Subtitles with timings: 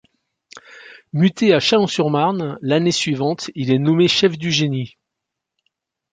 [1.13, 4.97] Muté à Châlons-sur-Marne l’année suivante, il est nommé chef du génie.